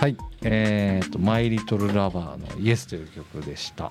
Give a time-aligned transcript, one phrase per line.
[0.00, 3.90] はい、えーと、マイリトルラバーのイエスという曲でした。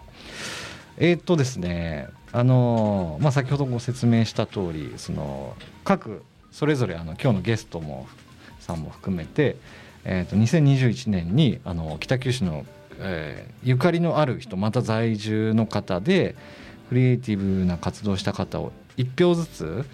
[0.97, 8.07] えー、っとですね、あのまあ、先ほどご説明した通り、その各それぞれあの今日のゲストも
[8.59, 9.57] さんも含めて、
[10.05, 12.65] えー、と2021年にあの北九州の、
[12.99, 16.35] えー、ゆかりのある人また在住の方で
[16.89, 19.85] クリエイティブな活動した方を1票ずつ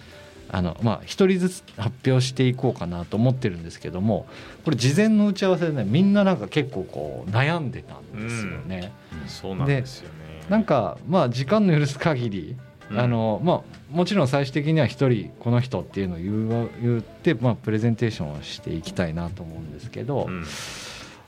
[0.50, 4.26] あのまあ1人ずつ発表していこうかなと思ってるんですけども
[4.64, 8.92] これ事前の打ち合わせでねみんななんか結構こう悩んでたんですよね。
[9.22, 10.44] うん、そうなんですよね。
[10.48, 12.56] なんかまあ時間の許す限り
[12.90, 20.44] あのまあ、もちろん最終的には1人この人っていうのを言う言って、まあ、プレゼンテーションをしていきたいなと思うんですけど、うん、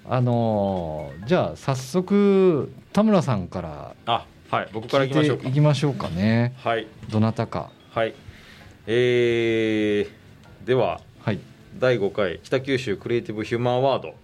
[0.08, 5.48] あのじゃあ早速田村さんからあはい僕からいきましょうか。
[5.48, 6.54] いきましょうかね。
[6.58, 6.86] はい。
[7.10, 7.70] どなたか。
[7.90, 8.14] はい。
[8.86, 11.40] えー、では、はい、
[11.78, 14.14] 第5回北九州クリエイティブヒューマンアワード、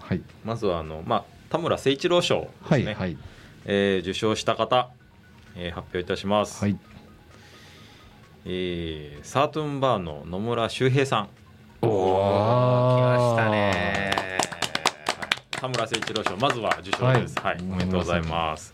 [0.00, 3.18] はい、まずはあの、まあ、田村誠一郎賞ですね、はいはい、
[3.64, 4.90] えー、受賞した方、
[5.54, 6.76] えー、発表いたします、はい。
[8.44, 11.28] えー、サートゥンバーの野村修平さん。
[11.80, 14.38] おお来ましたね。
[15.60, 18.72] 田村誠一郎賞まずは受賞です、はい、はい、おめでとうございます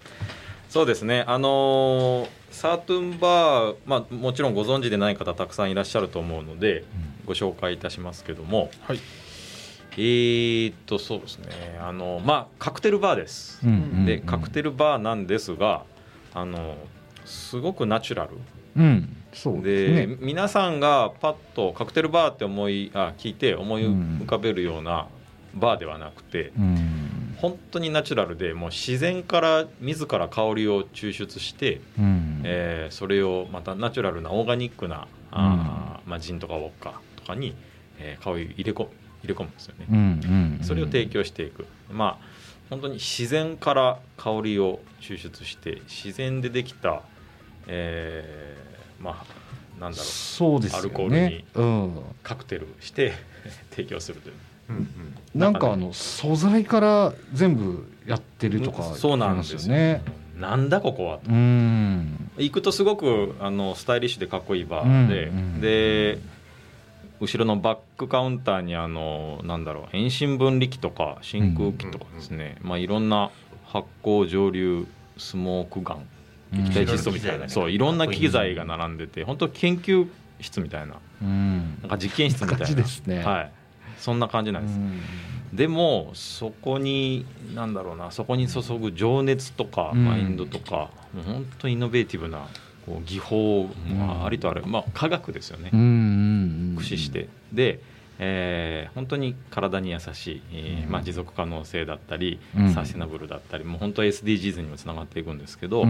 [0.75, 1.23] そうですね。
[1.29, 6.83] あのーサートゥンバー、まあ、もちろんご存知でない方たくさんいらっしゃると思うので、
[7.27, 9.01] ご紹介いたしますけども、はい、
[9.93, 11.79] えー、っとそうですね。
[11.81, 15.85] あのまあカクテルバーです、うんうんうん、でカクテルバーなんですが
[16.33, 16.77] あの
[17.25, 18.31] すごくナチュラル、
[18.77, 25.07] うん、そうで、ね、皆さんがパッとカクテルバーって思いあ聞いて思い浮かべるような
[25.55, 27.04] バーではなくて、うん、
[27.45, 37.55] 本当にナチュラルでもう自然から自ら香りを抽出して、うん、えー、それをまたナチュラルなオーガニックな、うん、あまあ、ジンとかウォッカとかに、
[37.99, 38.89] えー、香り入れこ
[39.23, 41.67] 入れ込むんですよね、うんうんうん、それを提供していく。
[41.93, 42.35] まあ
[42.71, 47.03] 本当に自然から香りを抽出して自然でできた、
[47.67, 51.45] えー、まあなんだろうそうです、ね、アルコールに
[52.23, 53.13] カクテルして
[53.71, 54.35] 提供するという。
[54.69, 59.75] うんうん、なんかあの素材から全部やってるとか、そうなんですよ。
[59.75, 60.03] ね。
[60.39, 61.21] なんだここは。
[61.29, 62.31] うん。
[62.39, 66.19] 行くとすごくあのスタイリッシュでかっこいいバーで、うんうん、で
[67.21, 73.31] 後ろのバックカウンターにあのなんだろう遠心分離機とか真空機とかですね、まあ、いろんな
[73.65, 74.87] 発酵蒸留
[75.17, 76.07] スモークガン
[76.53, 80.09] 液体窒素みたいな、そういろんな機材が並んでて本当研究
[80.41, 83.53] 室みたいな,、なんか実験室みたいな、ね、はい、
[83.99, 84.79] そんな感じなんです。
[85.57, 87.25] でもそこに
[87.55, 92.49] なんだろうなそこに注ぐ情熱とかマインドとか、もう本当イノベーティブな
[92.87, 95.71] こう技法、まあ、ありとある、まあ、科学ですよね、
[96.77, 97.29] 駆使して。
[97.53, 97.81] で、
[98.19, 102.41] えー、本当に体に優しい、えーまあ、持続可能性だったり、
[102.75, 105.85] サステナブルだったりもう本当 SDGs にもつながっていくんですけど、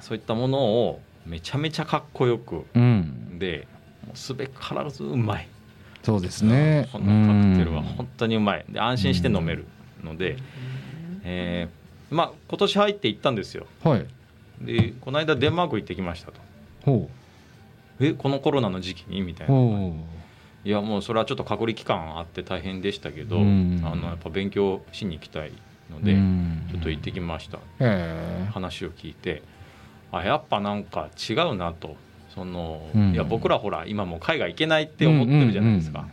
[0.00, 2.64] そういったものをめちゃめちゃかっこよく、
[3.38, 3.68] で
[4.14, 5.48] すべからずうまい。
[6.06, 6.88] そうですね。
[6.92, 8.64] このカクテルは本当にうまい。
[8.68, 9.66] で安心して飲める
[10.04, 10.36] ので、
[11.24, 14.06] えー、まあ今年入っていったんですよ、はい、
[14.60, 16.40] でこの間デンマーク行ってきましたと。
[16.84, 17.10] ほ
[18.00, 18.04] う。
[18.04, 19.20] えこのコロナの時期に？
[19.20, 19.54] みたいな。
[20.64, 25.52] いやもうそれはちょっと隔離期間あって大変でしたけど、あのやっぱ勉強しに行きたい
[25.90, 26.14] ので、
[26.70, 27.58] ちょっと行ってきました。
[28.52, 29.42] 話を聞いて
[30.12, 31.96] あやっぱなんか違うなと
[32.36, 36.06] その、うん、いや僕らほら今もう海外行けないって思ってるじゃないですか。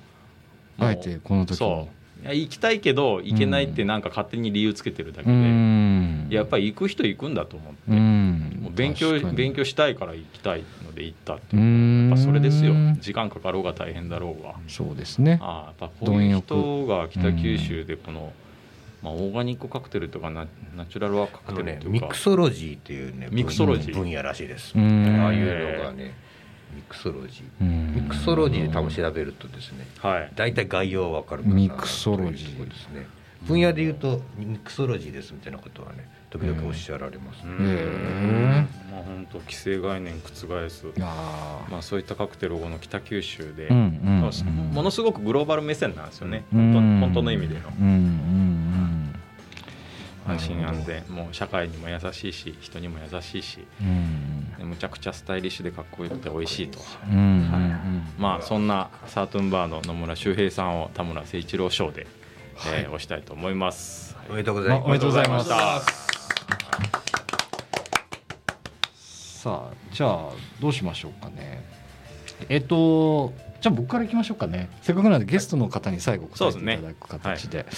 [0.80, 1.90] あえてこの時そ
[2.22, 2.24] う。
[2.24, 12.10] いや行きたいけど行けないってなんか勝手に理由つけてるだけで、うん、やっぱり行く人行くんだと思って、うん、もう勉強勉強したいから行きたいので行ったっていう。
[12.10, 12.74] やっぱそれですよ。
[13.02, 14.56] 時間かかろうが大変だろうが。
[14.70, 15.40] そうですね。
[15.42, 18.32] あやっぱこういう人が北九州でこの、
[19.04, 23.94] まあ、オーガニックカクテルとかナナチュラルワカクテルね、ミクソロジーっていうねミクソロジー。
[23.94, 24.74] 分野らしいです。
[24.76, 24.82] ああ
[25.34, 26.14] いうのがね
[26.74, 27.94] ミクソロジー。
[28.02, 32.66] ミクソロジーで多分調べるとですね、はい、大体概要は分かるかなミクソロジー。
[32.66, 33.06] ですね。
[33.44, 40.86] 分野でいうとミクソロジーですみたいなことはね時々おっしゃられます、ね、まあ本当既成概念覆す。
[40.98, 43.80] まあそういったカクテルをこの北九州で、うんう
[44.10, 47.62] んうん、ものすごくグローバル目線なんですよね、うん、本当本当の意味での。
[47.80, 48.93] うんうん
[50.28, 53.84] 安心安全もう社会にも優しいし人にも優しいし、う
[54.64, 56.80] ん、むちゃくちゃスタイリッシュでかっこよくて美味しいと、
[57.10, 57.42] うん。
[57.52, 62.08] はい、まあそんなサートゥンバーの野村周平さんを田村誠一郎賞で、
[62.56, 64.16] はい、えー、推したいと思います。
[64.30, 64.86] おめでとうございます。
[64.86, 65.82] おめでとうございました。
[69.44, 70.30] さあじゃあ
[70.62, 71.66] どうしましょうかね。
[72.48, 74.70] えっとじゃあ僕からいきましょうかね。
[74.82, 77.64] せっかくなのでゲストの方に最後答えていただく形で、ね。
[77.64, 77.74] はい、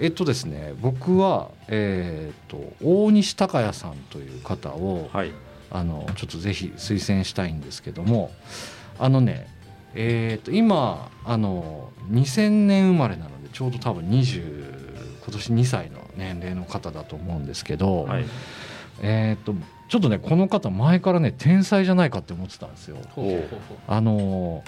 [0.00, 5.32] えっとですね僕は、えー、っと大西孝也さんという方を、はい、
[5.70, 8.30] あのちょっとぜひ推薦したいんですけども
[8.98, 9.46] あのね
[9.94, 18.24] えー、っと今あの2000年生まれなのでちょうど多分20今年2歳の年齢の方だと思うんですけど、はい、
[19.02, 19.54] えっと
[19.88, 22.96] ちょっとねこの方前からね天才じゃないかって思ってたんですよ。
[23.86, 24.62] あの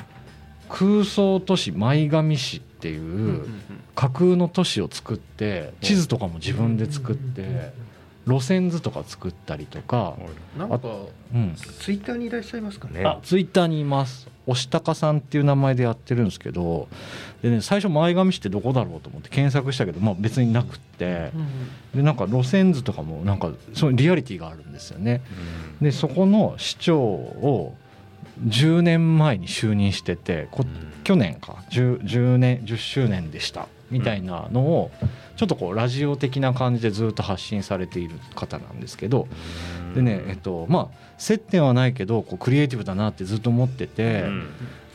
[0.69, 3.45] 空想都市前上市っていう
[3.95, 7.73] 架空の都市を作って地図とかも自分で作って
[8.27, 10.17] 路線図とか作ったりとか
[10.59, 10.81] なんか、
[11.33, 13.05] うん、ツイッターにいらっしゃいますかね？
[13.05, 14.29] あツイッターにいます。
[14.49, 16.89] 押高さんっていう名前でやってるんですけど
[17.41, 21.31] で、ね、最初前髪市ってどこだろうと思って検索したけど、まあ、別になくって、
[21.95, 25.23] でなんか路線図とかもなんかそのリアリティがあるんですよね。
[25.81, 27.77] でそこの市長を
[28.45, 30.65] 10年前に就任しててこ
[31.05, 33.69] 去年か 10, 10年10周年でした。
[33.93, 34.91] みたいなのを
[35.37, 39.29] ちょっとこうラジオ的な感じでずっと発信されている方なんですけど
[39.95, 44.25] でねえっとまあ接点はないけどこうクリエイティブだなってずっと思ってて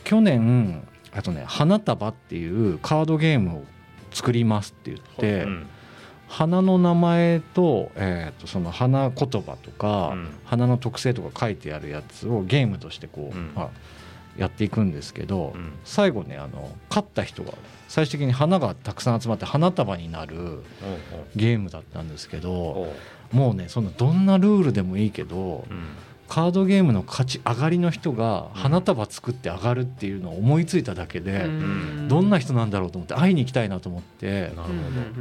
[0.02, 0.82] 去年
[1.14, 3.64] あとね「花束」っていうカードゲームを
[4.10, 5.46] 作りますって言って。
[6.30, 10.14] 花の名前と,、えー、とその花言葉とか、
[10.44, 13.68] 花の特性とか書いてあるやつをゲームとしてこう、まあ、
[14.38, 17.52] やっていくんですけど、うん、最後ねあの勝った人が
[17.88, 20.62] 最終的に花がたくさん集まって花束になる
[21.34, 22.94] ゲームだったんですけど
[23.32, 25.86] もうねそのどんなルールでもいいけど、うん、
[26.28, 34.52] カードゲームの勝ち上がりの人が花束作って上がるっていうのを思いついただけで、うん、どんな人なんだろうと思って会いに行きたいなと思って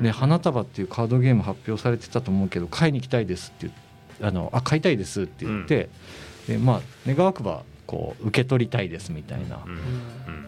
[0.02, 3.74] で花束っていうカードゲーム発表されてたと思うけど買いに行きたいですって
[4.22, 5.90] あのあ買いたいですって言って、
[6.48, 9.66] でまあ願わくばこう受け取りたいですみたいな、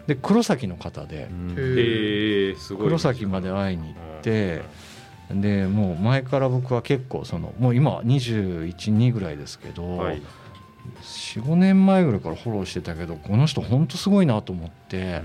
[0.06, 1.28] で黒崎の方で、
[2.68, 4.62] 黒崎まで会いに行って、
[5.30, 10.22] でもう前から僕は結構そのもう今は212ぐらいですけど、はい、
[11.02, 15.22] 45年前ぐらいからフォローしてたけどこの人本当すごいなと思って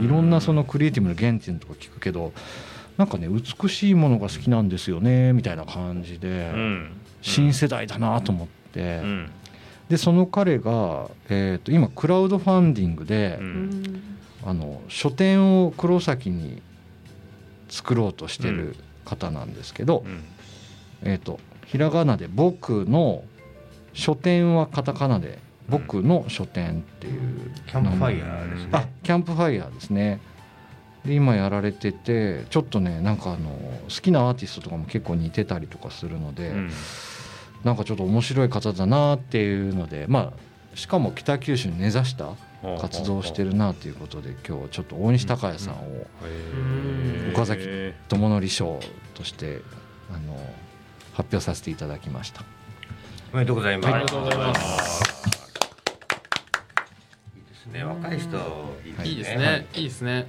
[0.00, 2.32] いろんなそのクリエイティブの原点とか聞くけど
[2.98, 6.52] なんかね美しいものが好きなんですよねみたいな感じで、
[7.22, 9.00] 新世代だなと思って。
[9.90, 14.02] でその彼が、えー、と今クラウドファンディングで、うん、
[14.46, 16.62] あの書店を黒崎に
[17.68, 20.22] 作ろうとしてる方なんですけど、うん、
[21.02, 23.24] えーと、ひらがなで「僕の
[23.92, 28.68] 書店」はカタカナで「僕の書店」っていう、キャンプファイヤーですね。
[28.70, 30.20] あキャンプファイヤーですね。
[31.04, 33.50] で今やられててちょっとねなんかあの
[33.88, 36.70] 好きなアーティストとかも結構似てたりとかするので、うん
[37.64, 42.30] なんかちょっと面白い方だなっていうのでまあしかも北九州に根ざした
[42.80, 46.06] 活動をしてるなということで今日ちょっと大西孝也さんを
[47.32, 48.80] 岡崎智則賞
[49.14, 49.60] として
[50.10, 50.34] あの
[51.12, 52.42] 発表させていただきました。
[53.32, 55.30] おめでとうございます、ありがとうございます。
[57.36, 57.38] い。
[57.38, 57.84] いですね。
[57.84, 58.18] 若い。
[58.18, 58.36] 人
[59.04, 59.66] いいですね。
[59.74, 60.26] いいですね。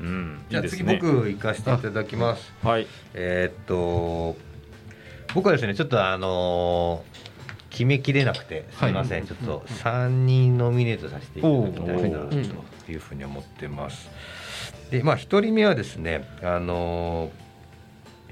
[0.00, 2.52] うん、じゃあ次僕行かせていただきます。
[2.62, 2.86] はい。
[3.14, 4.36] えっと
[5.34, 14.10] 僕はですねちょっとあのー、決めきれなくてすみません、はい、ちょっと3人ノミネートさせていただきたいなというふうに思ってます。
[14.90, 17.42] でまあ1人目はですねあのー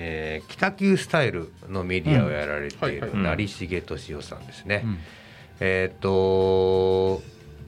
[0.03, 4.85] えー、北九スタイルのメディアをやられている成重俊夫さんですね。
[5.61, 7.23] えっ、と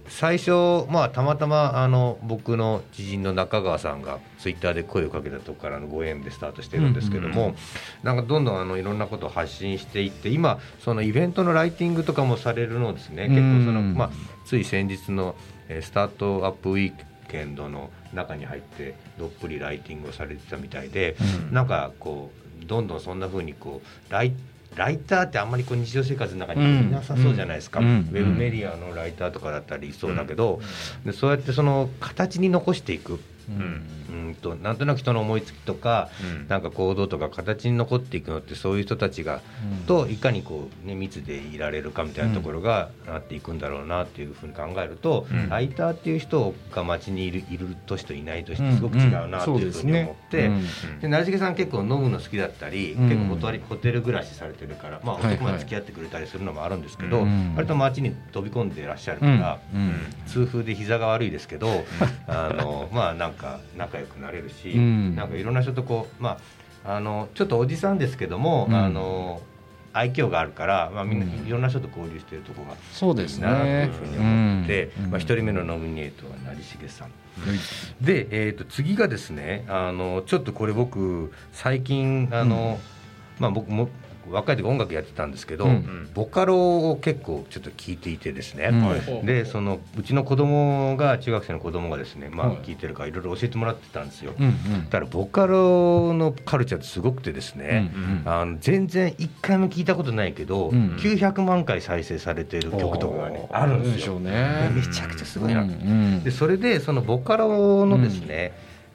[0.09, 7.56] 最初、まあ、たまたまあの僕の知人の中川さんがツイッターで声をかけたとこからのご縁でスタートしてるんですけども、うんうん、
[8.02, 13.28] なんかどんどんあのいろんなことを発信していって今そのイベントのライティングとかもされるのですね。
[13.28, 14.11] 結構その、まあ、
[14.44, 15.35] つい先日の
[15.80, 21.16] スタートアップウィーケンドの中に入ってどっぷりライティングをされてたみたいで、
[21.49, 22.30] うん、なんかこ
[22.62, 24.32] うどんどんそんなふうにこうライ
[24.76, 30.61] ライターってあんまりこう日常生活の中にいなさそうじゃないですか、うん、ウェブメディアのライターとかだったらいそうだけど、
[31.05, 33.82] でそうやってその形に残していくうん。
[34.42, 39.40] となんとなく人の思いつきとか、うん、なんか行動とか形に残っていくのってそういう人たちが、
[39.80, 50.50] うん、といかにこう、ね、密でいられるかみたいなところがなっていくんだろうなっていうふうに考えると、うん、ライターっていう人が街にいるいる年といない年ってすごく違うなというふうに思って、
[51.00, 53.37] で成重さん結構飲むの好きだったり、結構
[53.68, 59.58] ホテル暮らしされてるから、まあ、男が付き合ってくれたりするのもあるんですけど、割と街に飛び込んでいらっしゃるから、
[60.26, 61.84] 痛風で膝が悪いですけど
[62.26, 66.38] あのまあなんかか仲良くなれるし、うん、なんかいろんな人とこうま
[66.84, 69.40] ああのちょっとおじさんですけども、うん、あの
[69.92, 73.46] 愛嬌があるから、まあ、みんないろんな人と交流してるとこがそうですね。
[73.46, 77.10] なというふうに思っで、まあ、1人目のノミネートは成重さん。
[78.00, 82.80] で、えー、と次がですねあのちょっとこれ僕最近あの、
[83.38, 83.88] まあ僕も
[84.31, 108.52] 若い時音楽やってたんですけど、うん、ボカロを結構ちょっと聞いていてですね、うん、でそのうちの子供が中学生の子供がですねまあ聞いてるからいろいろ教えてもらってたんですよ、うんうん、だからボカロのカルチャーってすごくてですね、うんうん、あの全然一回も聞いたことないけど、うんうん、900万回再生されてる曲とかがねあるんですよ、ね、めちゃくちゃすごいな、うんうん、でそれでそのボカロのですね、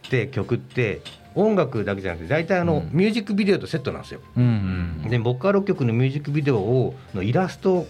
[0.09, 1.01] で曲って
[1.37, 4.21] 音楽だけじゃなくて大体あの、ミュージックビデオとセットなんですよ。
[4.35, 7.85] うんうん、でボカロ曲のミュージックビデオをのイラストっ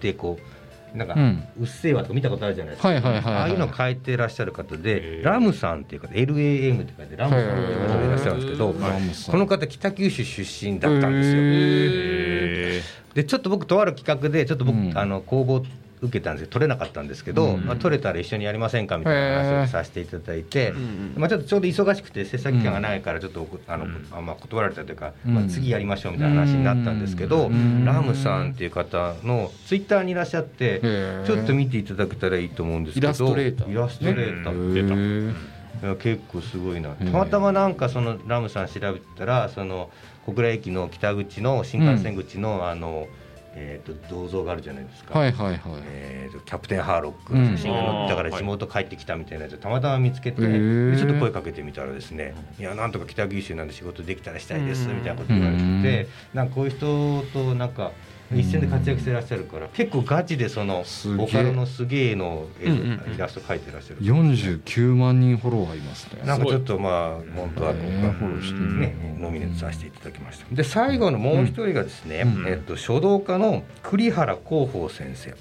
[0.00, 13.04] てこうなんか、うっせぇわとか見たことあるじゃないですか、ああいうのを描いてらっしゃる方でラムさんっていう方 LAM って書いてラムさんっていう方がいらっしゃるんですけどこの方北九州出身だったんですよ。
[13.14, 15.62] でちょっと僕とある企画でちょっと僕、あの工房
[16.02, 20.72] 受けたんですけど取れなかったんですけど、うん、まあ、取れたら一緒にやりませんかみたいな話をさせていただいて、
[21.16, 27.50] まあ、ちょっとちょうど忙しくて切磋期間がないからちょっとあの、あまあ、断られたというか、まあ、次やりましょうみたいな話になったんですけど、
[27.84, 30.80] ラムさんっていう方のツイッターにいらっしゃって
[31.26, 33.70] ちょっと見ていただけたらいいと思うんですけどイラストレーター。
[33.70, 35.50] イラストレーター。
[35.96, 36.90] 結構すごいな。
[36.90, 39.90] たまたまなんかそのラムさん調べたらその
[40.26, 43.06] 小倉駅の北口の新幹線口のあの、
[43.54, 45.60] えーと、銅像があるじゃないですか、はいはいはい。
[45.86, 57.92] えーと、キャプテンハーロックの写真が載ってたから地元帰ってきたみたいなやつをたまたま見つけて、ちょっと声かけてみたらですね「いやなんとか北九州なんで仕事できたらしたいです」みたいなこと言われててなんかこういう人となんか
[58.32, 60.84] 一線で活躍してらっしゃるから結構ガチでその
[61.16, 64.00] ボカロのすげえのイラスト描いてらっしゃる。
[64.00, 66.22] 49万人フォロワーいますね。
[66.24, 70.46] なんかちょっとまあ本当は僕がフォローしてねノミネートさせていただきました。
[70.54, 75.34] で最後のもう一人がですね、えっと書道家の栗原広報先生、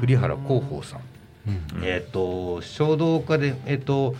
[0.00, 1.00] 栗原広報さん、
[1.82, 4.16] えっと書道家でえっと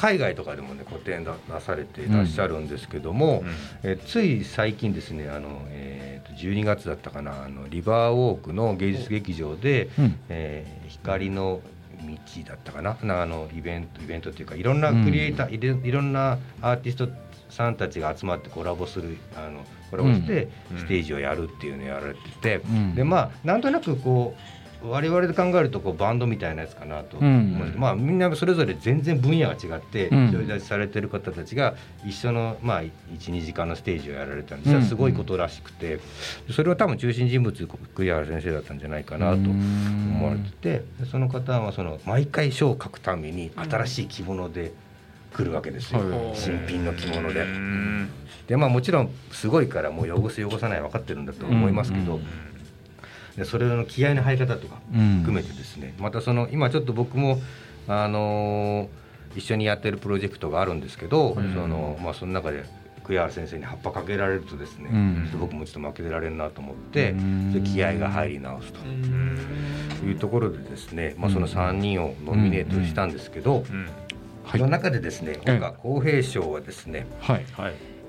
[0.00, 3.44] 海外とかでもね個展出されていらっしゃるんですけども、
[3.82, 11.60] うん、えつい最近ですねあの、えー、12月だったかなあのリバーウォークの芸術劇場で、うん、えー、光の
[12.02, 17.08] 道だったかなあのイベントイベントっていうかいろんなクリエイター、うん、いろんなアーティスト
[17.50, 36.00] さんたちが集まってコラボするあのコラボしてステージをやるっていうのをやられてて、うん、でまあなんとなくこう我々で考えるとこうバンドみたいなやつかなと思うん、まあみんなそれぞれ全然分野が違って独り立ちされてる方たちが一緒のまあ12時間のステージをやられたんですすごいことらしくて
[36.50, 44.72] それは多分中心人物栗原先生だったんじゃないかなと思われててその方はその毎回書を書くために新しい着物で
[45.32, 46.00] 来るわけですよ、
[46.34, 47.46] 新品の着物で。
[48.48, 52.20] でまあもちろんすごいからもう汚す汚さない分かってるんだと思いますけど。
[53.36, 57.40] でそれの気合の入り方とか含めてですね、うん、またその今ちょっと僕も
[57.88, 62.64] あのー、一緒にやってるプロジェクトがあるんですけど、うん、そのまあ、その中で
[63.04, 67.12] 栗原先生に葉っぱかけられるとですね、うん、ちょっと僕もちょっと負けられるなと思って、
[67.52, 68.80] で気合が入り直すと。
[70.06, 73.64] いうところでですね、まあ、その3人をノミネートしたんですけど、
[74.50, 77.44] その中でですね僕は公平賞はですね、はい。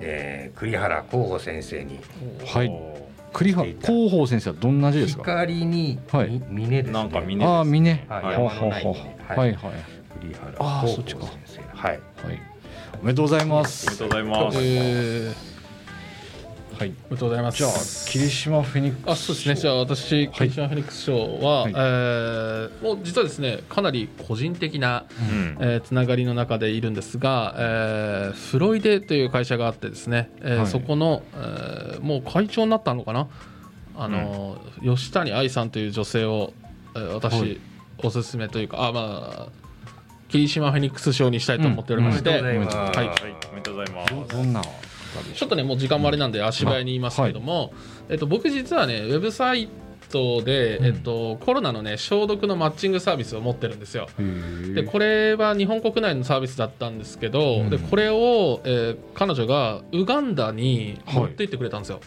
[0.04, 2.00] えー、栗原候補先生に、
[2.46, 2.91] はい
[3.32, 5.22] 栗原広報先生はどんな字ですか？
[5.22, 7.90] 光に、はい、峰です、ね、なんか峰ああ峰。
[8.08, 8.84] はい、山のない。
[8.84, 9.54] はいはい。
[10.20, 11.24] 栗原ああそっちか。
[11.74, 12.00] はい、はい、
[13.02, 13.86] おめでとうございます。
[13.86, 15.51] おめでとうございます、えー
[16.82, 17.58] はい、おめでとうございます。
[17.58, 17.70] じゃあ
[18.10, 19.54] 霧島フェニックスあそうですね。
[19.54, 33.28] じゃあ私霧島フェニックス賞は、はい、えー、もう実はですねかなり個人的な、うん、えー、つながりの中でいるんですが、えー、フロイデという会社があってですね、えー、はい、そこの、えー、もう会長になったのかな？
[33.94, 36.52] あの、うん、吉谷愛さんという女性を、
[36.96, 37.60] えー、私、はい、
[38.02, 39.52] おすすめというかあまあ
[40.30, 42.72] 霧島フェニックス賞にしたいと思っておりまして、うん、はい、おめで
[43.62, 44.36] とうございます。
[44.36, 44.60] どんな
[45.34, 47.70] ちょっとねもう時間もあれなんで足早に言いますけども、はい、
[48.10, 49.68] えっと、僕実はねウェブサイ
[50.10, 54.06] トで、えっと、コロナのね消毒のマッチングサービスを持ってるんですよ。
[54.74, 62.00] でこれは日本国内のサービスだったんですけど、うん、でこれを、えー、彼女がウガンダに持って行ってくれたんですよ。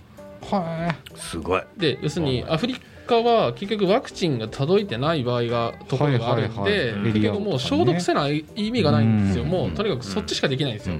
[0.49, 1.63] はい、すごい。
[1.77, 10.95] で要するにアフリカは結局ワクチンが届いてない場合がところがあるんで、結局もう消毒せない意味がないんですよ、もうとにかくそっちしかできないんですよ、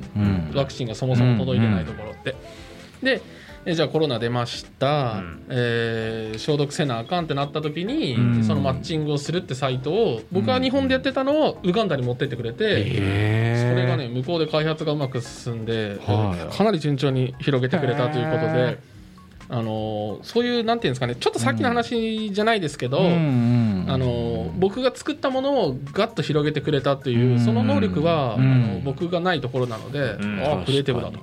[0.53, 2.35] ワクチンがそもそも届いてないところって。
[3.01, 3.21] で
[3.67, 18.94] えじゃあコロナ出ました、うん、えー、消毒せなあかんってなった時に、うん、そのマッチングをするってサイトを僕は日本でやってたのをウガンダに持ってってくれて、うん、それがね向こうで開発がうまく進んで、かなり順調に広げてくれたということで。
[19.49, 31.19] あのそういうなんていうんですかねちょっとさっきの話じゃないですけど、うん、あのの僕が作ったものをガッと広げてくれたっていうその能力は、あの僕がないところなので、ああクリエイティブだと、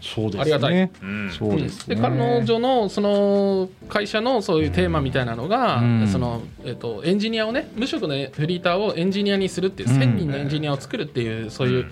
[0.00, 0.40] そうですね。
[0.40, 0.90] ありがたい、
[1.36, 11.90] そうですで彼女のその会社のそういうテーマみたいなのが、そのえっとエンジニアをね無職のフリーターをエンジニアにするっていう1000人のエンジニアを作るっていうそういう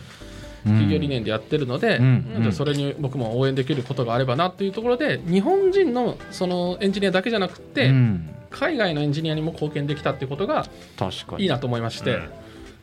[0.64, 2.00] 企業理念でやってるので、
[2.42, 7.92] じゃそれに僕も応援できることがあればなっていうところで日本人のそのエンジニアだけじゃなくて、
[8.50, 10.66] 海外のエンジニアにも貢献できたっていうことが
[11.38, 12.18] いいなと思いまして。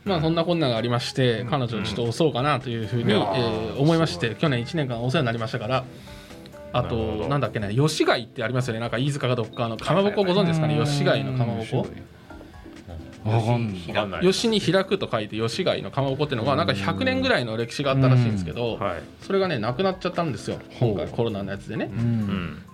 [0.04, 5.84] まあそんなこんながありまして彼女をちょっと押そうかなというふうに、えー、思いまして去年1年間お世話になりましたから
[6.72, 8.80] あとなんだっけね吉貝ってありますよね。
[8.80, 10.78] なんか飯塚かどっかのかまぼこご存知ですかね。
[10.78, 11.86] 吉貝のかまぼこ
[14.22, 18.78] 吉に開くと書いて吉貝のかまぼこっていうのがなんか100年ぐらいの歴史があったらしいんですけど、
[19.20, 20.58] それがねなくなっちゃったんですよ。
[20.78, 21.90] 今回コロナのやつでね。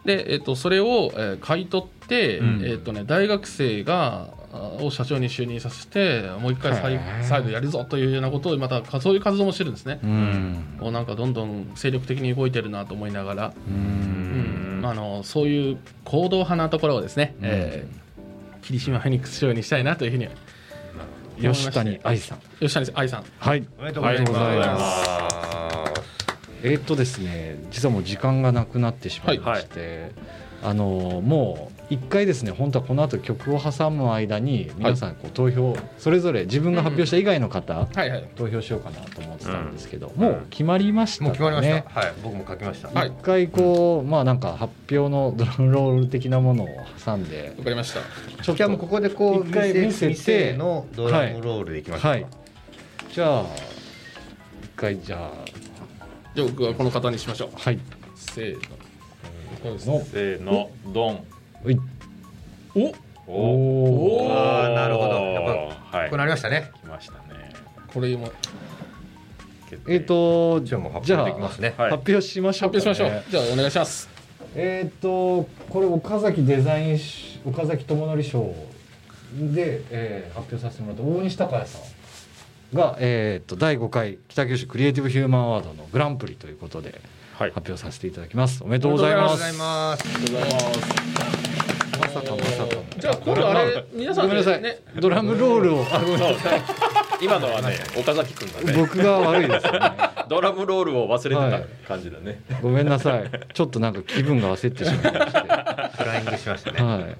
[0.04, 10.00] で、えー、とそれを、えー、買い取って、えーとね、大学生がを社長に就任させてもう一回再再度やるぞというようなことをまたそういう活動もしてるんですね。
[10.02, 14.82] うなんかどんどん精力的に動いてるなと思いながら、うん。
[14.84, 18.11] あのそういう行動派なところをですね、えー、
[18.62, 20.28] 霧島フェニックス賞にしたいなというふうに
[21.40, 22.38] 吉谷愛さん。
[22.60, 23.24] 吉谷愛さん。
[23.38, 23.66] はい。
[23.78, 25.10] おめでとうございます、
[26.62, 30.12] えー、っとですね実はもう時間がなくなってしまいまして、
[30.62, 37.86] はい、あのもう一回ですね本当はこの後曲を挟む間に皆さんこう投票、それぞれ自分が発表した以外の方、
[38.34, 41.28] 投票しようかなと思ってたんですけど、もう決まりましたね。
[41.28, 42.00] もう決まりました。
[42.00, 43.04] はい、僕も書きました。
[43.04, 46.68] 一回こう、まあなんか発表のドラムロール的なものを
[47.04, 48.00] 挟んで、わかりました。
[48.42, 52.26] ちょっとここでこう一回見せてのドラムロールでいきましょうはい。
[53.12, 55.30] じゃあ一回じゃあ
[56.34, 57.50] じゃあ僕はこの方にしましょう。
[57.54, 57.78] はい。
[58.16, 60.00] せーの。
[60.00, 61.31] せーのドン。
[61.64, 61.78] はい。
[62.74, 62.92] お
[63.26, 65.10] おおあなるほど。
[65.10, 65.44] やっ
[65.90, 66.72] ぱ、はい、こうなりましたね。
[66.80, 67.54] 来ましたね。
[67.92, 68.28] これ今
[69.86, 73.30] えっ、ー、とじゃあもう発表できますね、はい、発表しましょう、ね、発表しましょう。
[73.30, 74.08] じゃあお願いします。
[74.54, 76.98] えっ、ー、とこれ岡崎デザイン
[77.44, 78.54] 岡崎智則賞
[79.54, 81.02] で、えー、発表させてもらった。
[81.02, 87.00] 大西隆也さんが、えーと、と第5回北九州クリエイティブヒューマンアワードのグランプリということで、はい、
[87.34, 88.62] 発表させていただきます。
[88.62, 89.42] おめでとうございます。
[89.42, 91.02] おめでとうございますありがとうございます。
[91.92, 95.86] まさかまさかじゃあ今度あれ皆さんごめんなさい、ね、ドラムロールを。
[97.20, 98.72] 今のはね岡崎君がね。
[98.76, 99.80] 僕が悪いですね。
[100.28, 101.40] ドラムロールを忘れて
[101.84, 103.30] た感じだね、はい、ごめんなさい。
[103.52, 105.40] ちょっとなんか気分が焦ってしまいまして。
[106.02, 106.82] フライングしましたね。
[106.82, 107.16] はい。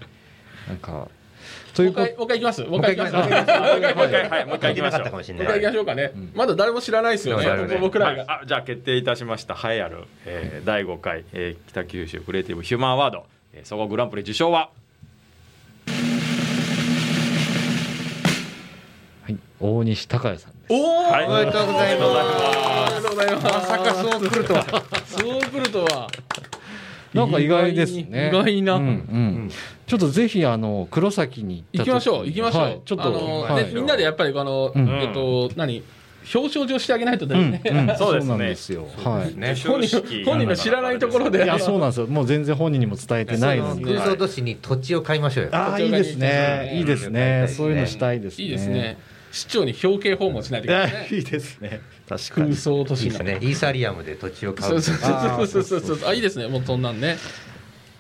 [0.69, 1.09] なんか
[1.75, 2.63] というもう一回いきます？
[2.65, 3.13] もう一回いきます。
[3.15, 5.01] もう一回、はい、もう一回いきましょう。
[5.11, 6.13] もう一回行きましょうかね。
[6.35, 7.79] まだ誰も知らないですよね。
[7.81, 8.25] 僕らが。
[8.29, 9.55] あ、じゃあ決定いたしました。
[9.55, 14.71] 栄えある、えー、第5回、えー、北九州クリエイティブヒューマンアワード、えー、総合グランプリ受賞は？
[19.61, 20.73] 大西隆也さんです。
[20.75, 22.11] おお、はい、おめでとうございます。
[22.11, 23.45] ありがとうございます。
[23.45, 24.65] まさかそう来るとは。
[25.07, 26.09] そう来るとは。
[27.15, 28.29] なんか意外ですね。
[28.29, 28.75] 意外な。
[28.75, 29.51] うん、うん、
[29.87, 32.27] ちょっとぜひあの黒崎に行きましょう。
[32.27, 32.63] 行きましょう。
[32.63, 35.83] はい、ちょっと、あのはい、みんなでやっぱりあの、うん、えっと何。
[36.35, 38.81] 表彰状してあげないとね、うんうん、そうですね。
[39.05, 39.35] はい。
[39.37, 42.07] ね、本人本人の知らないところで、いやそうなんですよ。
[42.07, 43.85] もう全然本人にも伝えてないのに。
[43.85, 45.51] 空想都市に土地を買いましょうよ。
[45.53, 46.75] ああいいですね。
[46.77, 47.49] いいですね。
[47.49, 48.45] そういうのしたいですね。
[48.45, 48.99] いいですね。
[49.33, 51.81] 市長に表敬訪問しないといけない、ね、 いいですね
[52.19, 52.47] 確かに。
[52.49, 53.19] 空想都市の。
[53.21, 53.39] ね。
[53.41, 55.03] イーサリアムで土地を買うそうそ
[55.43, 56.09] うそうそうそう。
[56.09, 56.49] あいいですね。
[56.49, 57.17] もうそんなんね。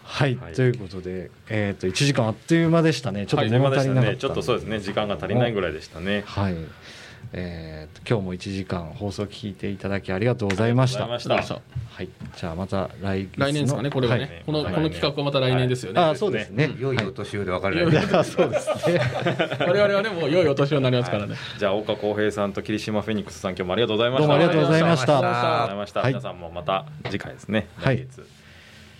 [0.04, 3.26] はい、はい、ということで、えーと、と1時間あっという間でしたね。
[3.26, 4.80] ちょっと物足りなかった、ね、ちょっとそうですね。
[4.80, 6.22] 時間が足りないぐらいでしたね。
[6.26, 6.56] はい
[7.32, 11.06] えー、今日も1時間放送聞いていただきありがとうございました。
[11.06, 11.16] は
[12.02, 16.00] い、じゃあまた来来年ですかねこれはね、はい、このこの企画はまた来年ですよね。
[16.00, 16.74] あそうですね。
[16.78, 18.24] 良いお年をで別れる。
[18.24, 19.00] そうですね。
[19.60, 21.36] 我々はねもう良いお年をになりますからね。
[21.58, 24.28] じゃあ岡浩平さんと霧島フェニックスさん今日もありがとうございました。
[24.28, 25.18] どうもありがとうございました。
[25.18, 26.02] ありがとうございました。
[26.08, 27.68] 皆さんもまた次回ですね。
[27.76, 28.06] はい。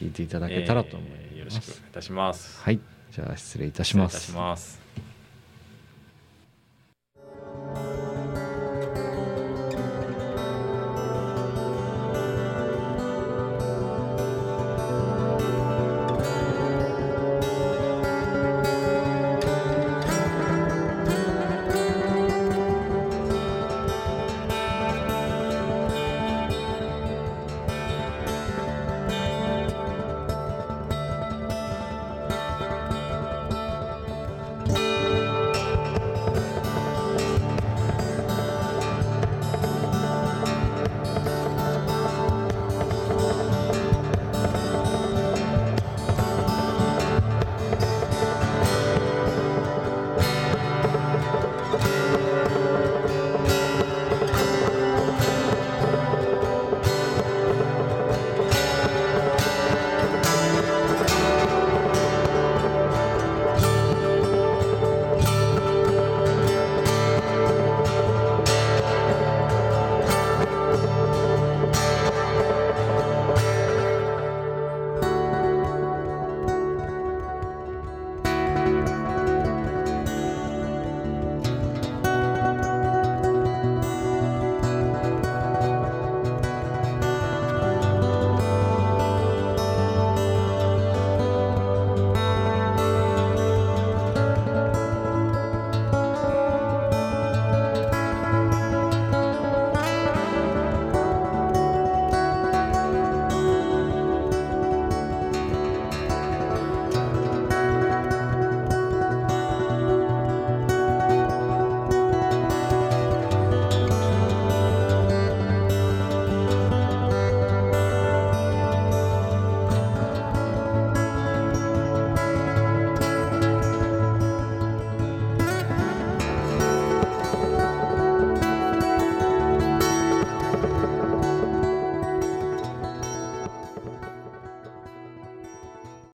[0.00, 1.38] 聞いていただけたらと思います。
[1.38, 2.62] よろしくお願いいたします。
[2.62, 2.80] はい。
[3.10, 4.18] じゃあ失礼いたします。
[4.18, 4.81] 失礼いたします。